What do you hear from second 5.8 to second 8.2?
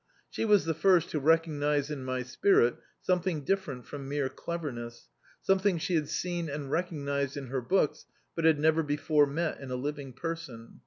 had seen and rec(^;nised in her books,